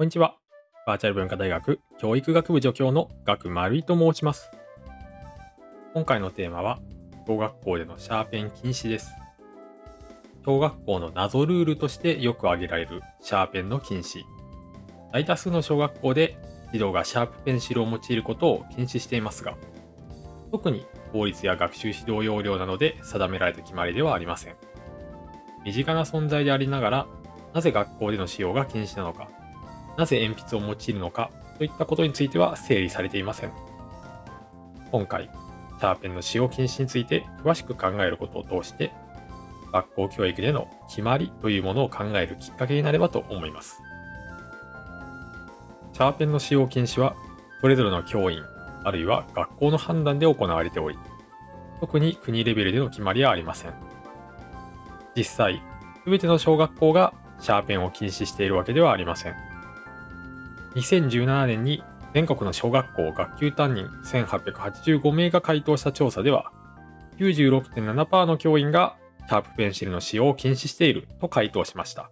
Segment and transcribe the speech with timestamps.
[0.00, 0.38] こんにちは。
[0.86, 4.50] バーチャル文化大学教育学部助教の学丸井と申します。
[5.92, 6.78] 今回のテーマは、
[7.26, 9.12] 小学校でのシャーペン禁止です。
[10.42, 14.22] 小学校の謎ルールとしてよく挙げられるシャーペンの禁止。
[15.12, 16.38] 大多数の小学校で
[16.72, 19.58] 児童がシャープペンシルを用いることを禁止していますが、
[20.50, 24.56] 特に法律や学習指導要領などで定められた決まりではありません。
[25.62, 27.06] 身近な存在でありながら、
[27.52, 29.28] なぜ学校での使用が禁止なのか、
[30.00, 33.52] なぜ鉛筆を用いるのかといったことについては整理されていません。
[34.90, 35.24] 今回、
[35.78, 38.92] シャーペンの使用禁止について詳しく考えることを通して、
[39.70, 43.82] 学校教育での決まりというものを考えるきっかけになればと思います。
[45.92, 47.14] シャーペンの使用禁止は、
[47.60, 48.42] それぞれの教員、
[48.84, 50.98] あるいは学校の判断で行われており、
[51.80, 53.74] 特に国レベルでの決まりはありません。
[55.14, 55.62] 実際、
[56.04, 59.49] すべての小学校がシャーペンを禁止しているわけではありません。
[60.74, 61.82] 2017年に
[62.14, 66.52] 全国の小学校学級担任1885名が回答した調査では、
[67.18, 68.96] 96.7%の教員が
[69.28, 72.10] シャープペンシルの使用を禁止していると回答しました。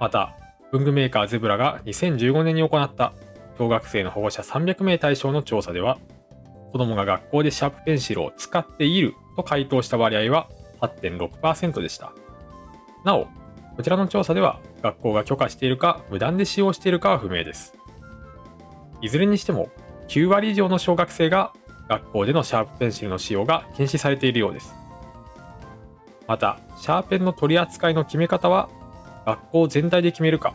[0.00, 0.34] また、
[0.70, 3.12] 文具メーカーゼブラが2015年に行った
[3.58, 5.98] 小学生の保護者300名対象の調査では、
[6.72, 10.48] 子供が学校でシャープペンシルを使っていると回答した割合は
[10.80, 12.12] 8.6%でした。
[13.04, 13.28] なお、
[13.76, 17.74] こちらの調査では学校が許可しているか無断で使用しているかは不明です。
[19.00, 19.68] いずれにしても
[20.08, 21.52] 9割以上の小学生が
[21.88, 24.74] 学校でのシャープペンシルの使用が禁止されているようです。
[26.26, 28.68] また、シャーペンの取り扱いの決め方は
[29.26, 30.54] 学校全体で決めるか、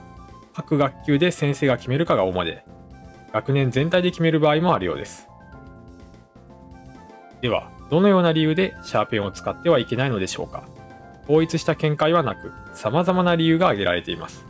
[0.54, 2.64] 各学級で先生が決めるかが主で、
[3.34, 5.28] 学年全体で決める場合もあるようです。
[7.42, 10.64] では、どのような理由でシャーペンを使ってはいけないのでしょうか
[11.28, 14.46] 統一した見解はなく、様々な理由が挙げられています。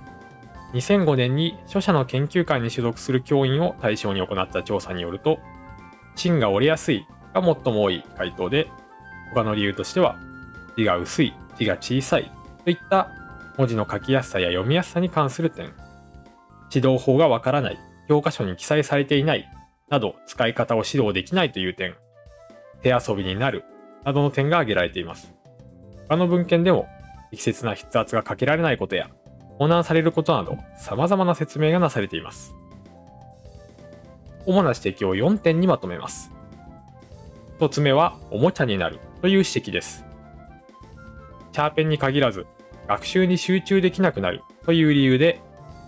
[0.73, 5.39] 2005年に書者の研究会に所属する教員を対象に行った調査によると、
[6.15, 8.67] 芯が折れやすいが最も多い回答で、
[9.33, 10.17] 他の理由としては、
[10.77, 12.31] 字が薄い、字が小さい
[12.63, 13.09] といった
[13.57, 15.73] 文字の書きやすさや読みやすさに関する点、
[16.73, 19.49] 指導法がわからない、教科書に記載されていない
[19.89, 21.95] など使い方を指導できないという点、
[22.83, 23.63] 手遊びになる
[24.03, 25.36] などの点が挙げられています。
[26.07, 26.87] 他の文献でも
[27.31, 29.09] 適切な筆圧がかけられないことや
[29.57, 32.55] 混乱されることなど様々な説明がなされています。
[34.45, 36.31] 主な指摘を4点にまとめます。
[37.59, 40.05] 1つ目はおもちゃになるという指摘です。
[41.51, 42.45] シャーペンに限らず
[42.87, 45.41] 学習に集中できなくなるという理由で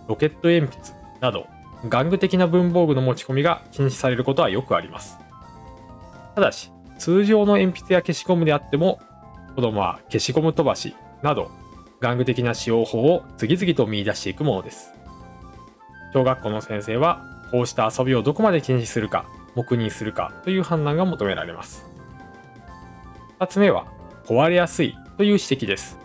[0.08, 1.46] ロケット鉛筆など
[1.84, 5.16] 玩具的な文房具の持ち込みが禁止されることはよくあります。
[6.34, 9.00] ただし通常の鉛筆や消しゴムであっても
[9.54, 11.50] 子供は消しゴム飛ばしなど
[12.00, 14.92] 玩具的な使用法を次々と見出していくものです。
[16.12, 21.86] 小学校の先生はこうした遊びをどこまで禁止するか、黙認するかという判断が求められます。
[23.38, 23.86] 2つ目は
[24.24, 25.98] 壊れやすいという指摘です。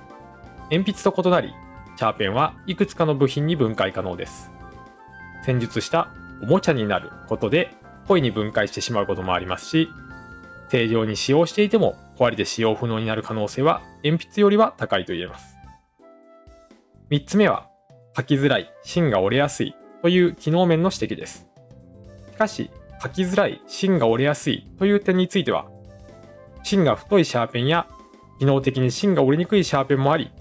[0.72, 1.54] 鉛筆と異なり、
[1.96, 4.52] シャーペンはいくつかの部品に分解可能です。
[5.44, 6.10] 戦術した
[6.42, 7.74] おもちゃになることで
[8.08, 9.90] 故意に分解してしまうこともありますし、
[10.70, 15.56] 正常に使用していても壊れて使用不能になる可能性は鉛筆よりは高いと言えます。
[17.12, 17.70] 3つ目は、
[18.18, 21.48] 書きづらい、芯が折れやすいという機能面の指摘です。
[22.32, 22.72] しかし、
[23.02, 25.68] 書きづらい、芯が折れやすいという点については、
[26.64, 27.88] 芯が太いシャーペンや
[28.40, 30.32] 機能的に芯が折れにくいシャーペンもあり、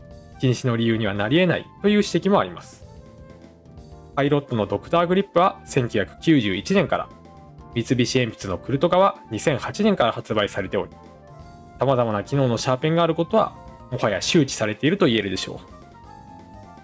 [0.40, 2.84] 禁止の理由にはなり得ないという指摘もあります。
[4.16, 7.08] パイロットのドクターグリップは1991年から
[7.74, 10.92] 三菱鉛筆のクルトガは2008年から発売されており、
[11.80, 13.54] 様々な機能のシャーペンがあることは、
[13.90, 15.58] もはや周知されていると言えるでしょう。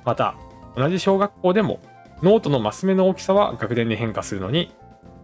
[0.05, 0.35] また、
[0.77, 1.81] 同じ小学校でも、
[2.23, 4.75] ノートのマス目の大きさは学年で変化するのに、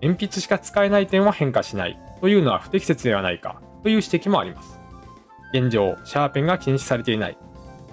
[0.03, 4.81] 鉛筆しか使えない点は変化しないというのは不適切ではないかという指摘もあります。
[5.53, 7.39] 現状、シャーペンが禁止されていない、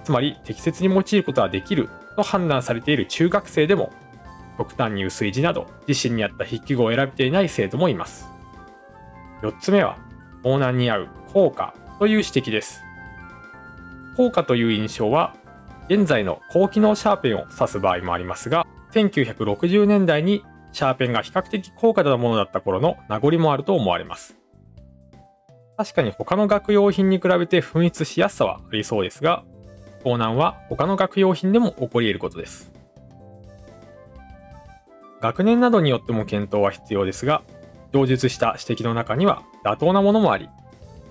[0.04, 3.90] つまり適切に用いることはできると判断されている中学生でも
[4.58, 8.28] 極端に薄い字など自身に合った筆記具を選べていない生徒もいます。
[9.42, 9.98] 4つ目は、
[10.44, 12.82] 盗難に合う効果という指摘です。
[14.16, 15.34] 効果という印象は、
[15.88, 24.36] 現在の高機能シャーペンを指す場合もありますが、1960年代にシャーペンが比較的高価なものだった頃の名残もあると思われます。
[25.76, 29.44] 確かに他の学用品に比べて紛失しやすさはありそうですが、
[30.04, 32.70] 盗難は他の学用品でも起こり得ることです。
[35.20, 37.42] 学年などによっても検討は必要ですが、
[37.94, 40.50] 上述した指摘の中には妥当なものもあり、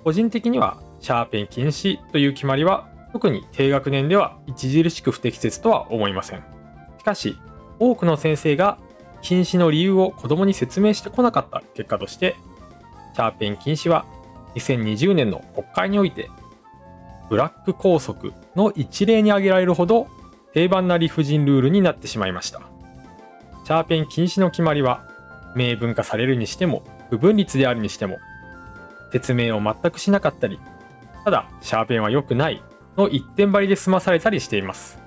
[0.03, 6.43] 個人的にはシャーペン禁止という決まりは特に低学年では著しく不適切とは思いません。
[6.99, 7.37] しかし、
[7.79, 8.77] 多くの先生が
[9.21, 12.35] 禁止の理由を子供に説明してこなかった結果として
[13.13, 14.05] シャーペン禁止は
[14.55, 16.29] 2020年の国会において
[17.29, 20.07] ブラック校則の一例に挙げられるほど
[20.53, 22.61] 定番な理不尽ルールになってしまいました
[23.63, 25.07] シャーペン禁止の決まりは
[25.55, 28.19] 明文化されるにしても不分率であるにしても
[29.11, 30.59] 説明を全くしなかったり
[31.23, 32.61] ただシャーペンは良くない
[32.97, 34.99] の一点張りで済まされたりしています。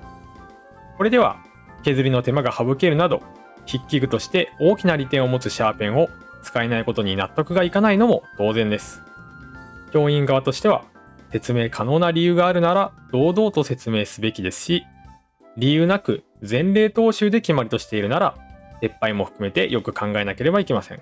[0.96, 1.36] これでは
[1.82, 3.22] 削りの手間が省けるなど
[3.66, 6.08] 筆記具として大きな利点を持つシャーペンを
[6.42, 9.02] 使えないことに納得がいかないのも当然です。
[9.92, 10.84] 教員側としては
[11.32, 14.84] 説明可能な理由があるなら堂々と説明すべきですし
[15.56, 18.36] 理由なく前例踏襲で決まりとしているなら
[18.88, 21.00] 撤廃も含めてよく考えなければいけません。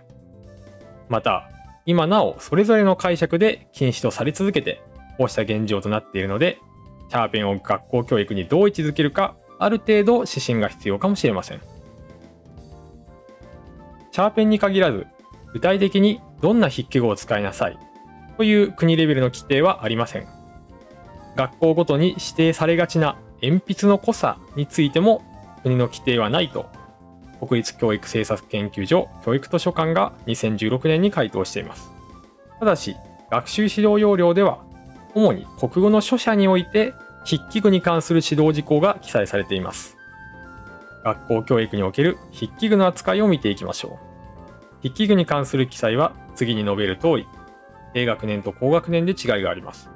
[1.09, 1.51] また
[1.87, 4.83] 今なおそれぞれの解釈で禁止とされ続けて
[5.19, 6.59] こうした現状となっているので
[7.11, 11.61] シャーペンを学校教育にどう位置づけるかある程度指針が必要かもしれません。
[14.11, 15.07] シャーペンに限らず
[15.53, 17.79] 具体的にどんな筆記具を使いなさい
[18.37, 20.27] という国レベルの規定はありません。
[21.37, 25.23] 学校ごとに指定されがちな鉛筆の濃さについても
[25.63, 26.67] 国の規定はないと
[27.41, 31.91] 国立教育政策研究所教育図書館が2016年に回答しています。
[32.59, 32.97] ただし
[33.31, 34.63] 学習指導要領では
[35.15, 36.95] 主に国語の書写において
[37.25, 39.97] 筆記具に関する指導事項が記載されています。
[41.05, 44.15] 学校教育における筆記具の扱いを見ていきましょう。
[44.83, 47.27] 筆記具に関する記載は次に述べる通り
[47.93, 49.89] 低学年と高学年で違いがあります。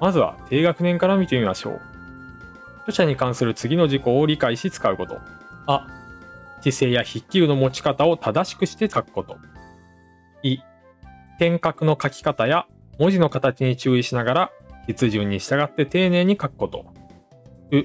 [0.00, 1.80] まずは低学年から見てみましょう。
[2.84, 5.18] 著者に関する次の事項を理解し使うこと。
[5.66, 5.86] あ
[6.62, 9.36] 姿勢や筆記具の持ち方を正しくして書くこと
[10.42, 10.58] い
[11.38, 12.66] 点画の書き方や
[12.98, 14.52] 文字の形に注意しながら
[14.86, 16.84] 筆順に従って丁寧に書くこと。
[17.70, 17.84] う、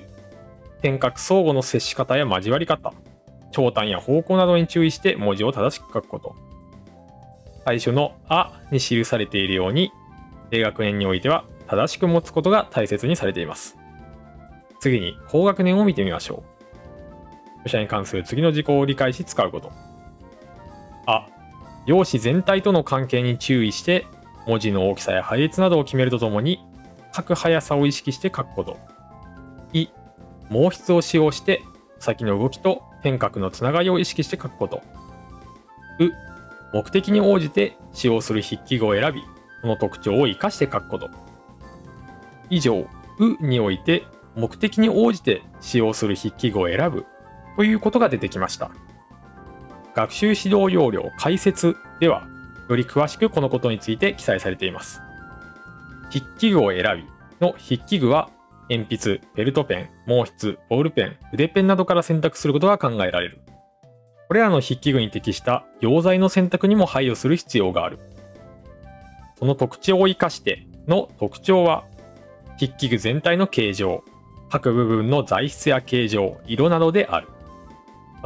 [0.81, 2.93] 点画相互の接し方や交わり方、
[3.51, 6.35] 長短や方向などに注意して文字を正しく書くこと。
[7.63, 9.91] 最初のあに記されているように、
[10.51, 13.77] 低学年においては正しく持つことが大切にされています。
[14.79, 16.54] 次に高学年を見てみましょう。
[17.65, 19.71] 著者に関する次の事項を理解し使うこと。
[21.07, 21.27] あ、
[21.85, 24.05] 用紙全体との関係に注意して
[24.47, 26.63] 文字の大きさや配列などを決めるとともに
[27.13, 28.77] 書く速さを意識して書くこと。
[29.73, 29.87] い、
[30.49, 31.63] 毛筆を使用して
[31.99, 34.81] 先の動きと点画のつながりを意識して書くこと。
[35.99, 36.11] う、
[36.73, 39.23] 目的に応じて使用する筆記具を選び、
[39.61, 41.09] その特徴を生かして書くこと。
[42.49, 42.85] 以上、
[43.17, 44.03] うにおいて
[44.35, 47.05] 目的に応じて使用する筆記具を選ぶ
[47.55, 48.71] ということが出てきました。
[49.95, 52.27] 学習指導要領解説では、
[52.69, 55.01] より詳しくこのことについて記載されています。
[56.11, 57.05] 筆記具を選び
[57.39, 58.29] の筆記具は
[58.69, 63.41] 鉛筆、ベルトペン、毛筆、ボールペン、筆ペンなどから選択することが考えられる。
[64.27, 67.99] これらの筆記具に適した溶剤の選択にも配慮する必要がある。
[69.37, 71.85] その特徴を生かしての特徴は、
[72.59, 74.03] 筆記具全体の形状、
[74.49, 77.27] 各部分の材質や形状、色などである。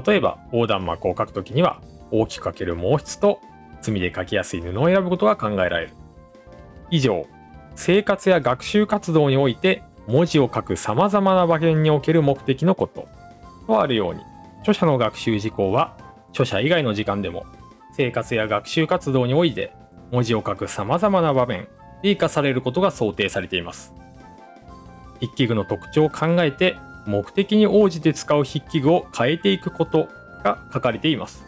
[0.06, 1.82] 例えば、横断幕を書くときには、
[2.12, 3.40] 大きく書ける毛筆と、
[3.82, 5.94] 墨で書きやすい布を選ぶことが考えられる。
[6.92, 7.26] 以上、
[7.80, 13.08] 生活や学習活動において文字を書く様々な場面における目的のこと
[13.68, 14.22] とあるように
[14.64, 15.96] 著者の学習事項は
[16.32, 17.46] 著者以外の時間でも
[17.96, 19.72] 生活や学習活動において
[20.12, 21.70] 文字を書く様々な場面
[22.04, 23.94] で活かされることが想定されています
[25.22, 26.76] 筆記具の特徴を考えて
[27.06, 30.08] 目的に応じて使う筆記具を変えていくこと
[30.44, 31.46] が書かれています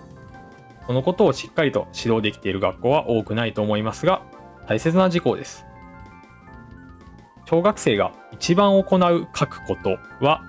[0.87, 4.21] このことをしっかりと指導できている学校は多くないと思いますが
[4.67, 5.65] 大切な事項です
[7.45, 10.41] 小学生が一番行う書くことは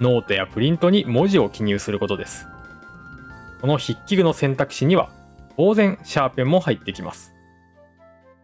[0.00, 2.46] ノートやプリントに文字を記入することです。
[3.60, 5.10] この筆記具の選択肢には
[5.56, 7.34] 当然シャーペンも入ってきます。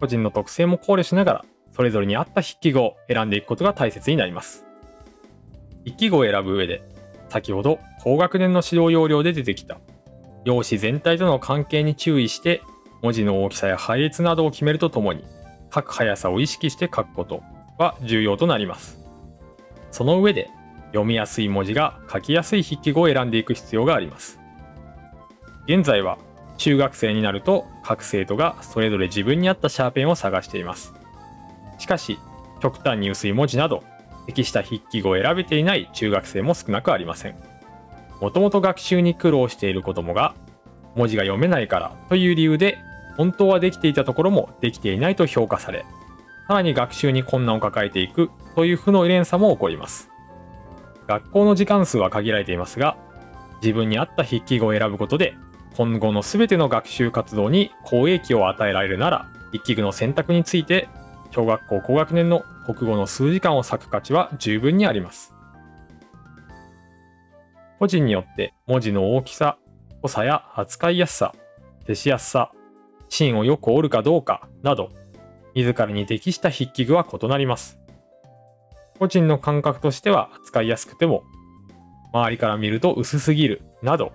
[0.01, 4.67] 個人の特性も考慮しながらそれぞれに合った筆記具を選んでいくことが大切になります。
[5.85, 6.83] 筆記具を選ぶ上で
[7.29, 9.79] 先ほど高学年の指導要領で出てきた
[10.45, 12.63] 用紙全体との関係に注意して
[13.03, 15.25] 文字の大きさや配列などを決めるとともに
[15.75, 17.43] 書く速さを意識して書くこと
[17.79, 19.01] は重要となります。
[19.91, 20.49] その上で
[20.89, 24.39] 読みやすい文字が書きやすい筆記語を選んでいく必要があります。
[25.67, 26.19] 現在は
[26.57, 30.95] 中学生になると各生徒がそれぞれ自分に合ったシャーペンを探しています。
[31.79, 32.19] しかし
[32.61, 33.83] 極端に薄い文字など
[34.27, 37.37] 適した筆記語を選べていない中学生も少なくありません。
[38.21, 40.35] もともと学習に苦労している子供が
[40.95, 42.79] 文字が読めないからという理由で
[43.17, 45.85] 本当はできていたところもできていないと評価され
[46.49, 50.11] さらに学習に困難を抱えていくという負の連鎖も起こります。
[51.07, 52.97] 学校の時間数は限られていますが、
[53.65, 55.35] 自分に合った筆記具を選ぶことで
[55.77, 60.89] 今後の全ての学習活動に好影響を与えられるなら筆記具の選択について
[61.35, 65.35] 小学校高学年の国語の数時間を割く価値は十分にあります
[67.81, 69.59] 個人によって文字の大きさ
[70.01, 71.35] 濃さや扱いやすさ
[71.89, 72.53] 消しやすさ
[73.09, 74.91] 芯をよく折るかどうかなど
[75.57, 77.81] 自らに適した筆記具は異なります
[79.01, 81.25] 個人の感覚としては扱いやすくても
[82.13, 84.13] 周りから見ると薄すぎるなど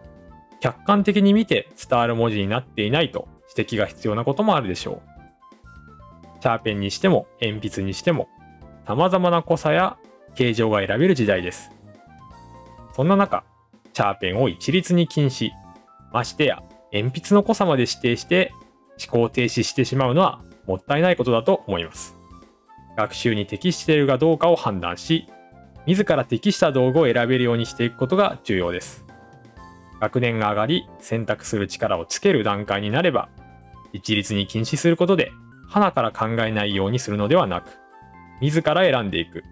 [0.61, 5.08] 客観的に見て伝わる文字になっていないと指摘が必要なこともあるでしょう。
[6.41, 8.29] シャーペンにしても鉛筆にしても
[8.87, 9.97] 様々な濃さや
[10.35, 11.71] 形状が選べる時代です。
[12.95, 13.43] そんな中、
[13.93, 15.51] シャーペンを一律に禁止、
[16.11, 18.51] ましてや鉛筆の濃さまで指定して
[19.05, 22.17] 思考停止してしまうのはもったいないことだと思います。
[22.97, 25.27] 学習に適しているかどうかを判断し、
[25.85, 29.05] 自ら適した道具を選べるようにしていくことが重要です。
[29.99, 33.29] 学年が上がり選択する力をつける段階になれば
[33.91, 35.31] 一律に禁止することで
[35.69, 37.69] 花から考えないようにするのではなく
[38.41, 39.43] 自ら選んでいく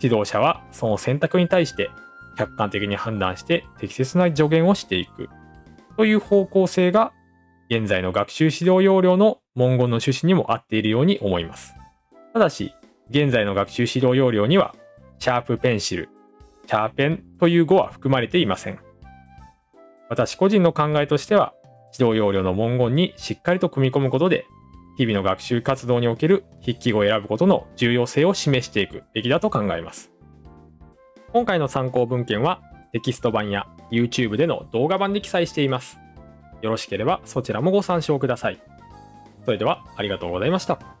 [0.00, 1.90] 指導者はその選択に対して
[2.36, 5.28] 客観的に判断して適切な助言をしていく
[5.96, 7.12] という方向性が
[7.70, 11.74] 現在の学習指導要領の文言の趣旨にも合っているように思います。
[12.32, 12.74] ただし、
[13.10, 14.74] 現在の学習指導要領には、
[15.18, 16.08] シャープペンシル、
[16.66, 18.78] シャーペンという語は含まれていません。
[20.10, 21.54] 私個人の考えとしては、
[21.96, 24.46] 指導要領の文言にしっかりと組み込むことで、
[24.96, 30.12] 日々の学習活動における筆記語を選ぶことの重要性を示していくべきだと考えます。
[31.32, 35.98] 今回の参考文献はテキスト版や YouTube での動画版で記載しています。
[36.62, 38.60] よろしければそちらもご参照ください。
[39.44, 40.93] それではありがとうございました。